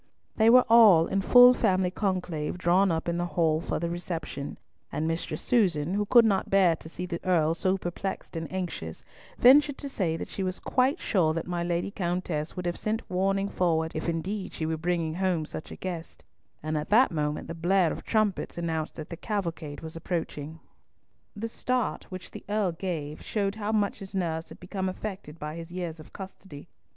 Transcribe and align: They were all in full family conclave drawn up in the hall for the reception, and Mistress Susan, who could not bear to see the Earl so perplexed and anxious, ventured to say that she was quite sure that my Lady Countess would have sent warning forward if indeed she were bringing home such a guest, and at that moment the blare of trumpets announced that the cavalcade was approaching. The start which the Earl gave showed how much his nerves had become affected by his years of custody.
They 0.35 0.49
were 0.49 0.65
all 0.67 1.05
in 1.05 1.21
full 1.21 1.53
family 1.53 1.91
conclave 1.91 2.57
drawn 2.57 2.91
up 2.91 3.07
in 3.07 3.17
the 3.19 3.27
hall 3.37 3.61
for 3.61 3.77
the 3.79 3.87
reception, 3.87 4.57
and 4.91 5.07
Mistress 5.07 5.43
Susan, 5.43 5.93
who 5.93 6.07
could 6.07 6.25
not 6.25 6.49
bear 6.49 6.75
to 6.77 6.89
see 6.89 7.05
the 7.05 7.23
Earl 7.23 7.53
so 7.53 7.77
perplexed 7.77 8.35
and 8.35 8.51
anxious, 8.51 9.03
ventured 9.37 9.77
to 9.77 9.87
say 9.87 10.17
that 10.17 10.27
she 10.27 10.41
was 10.41 10.59
quite 10.59 10.99
sure 10.99 11.35
that 11.35 11.45
my 11.45 11.63
Lady 11.63 11.91
Countess 11.91 12.55
would 12.55 12.65
have 12.65 12.79
sent 12.79 13.07
warning 13.11 13.47
forward 13.47 13.95
if 13.95 14.09
indeed 14.09 14.53
she 14.53 14.65
were 14.65 14.75
bringing 14.75 15.13
home 15.13 15.45
such 15.45 15.69
a 15.69 15.75
guest, 15.75 16.23
and 16.63 16.79
at 16.79 16.89
that 16.89 17.11
moment 17.11 17.47
the 17.47 17.53
blare 17.53 17.91
of 17.91 18.03
trumpets 18.03 18.57
announced 18.57 18.95
that 18.95 19.11
the 19.11 19.15
cavalcade 19.17 19.81
was 19.81 19.95
approaching. 19.95 20.59
The 21.35 21.47
start 21.47 22.05
which 22.09 22.31
the 22.31 22.43
Earl 22.49 22.71
gave 22.71 23.21
showed 23.21 23.53
how 23.53 23.71
much 23.71 23.99
his 23.99 24.15
nerves 24.15 24.49
had 24.49 24.59
become 24.59 24.89
affected 24.89 25.37
by 25.37 25.57
his 25.57 25.71
years 25.71 25.99
of 25.99 26.11
custody. 26.11 26.67